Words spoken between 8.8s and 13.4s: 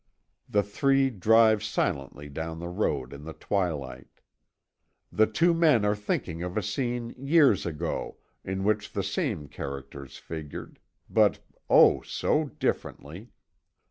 the same characters figured, but oh, so differently!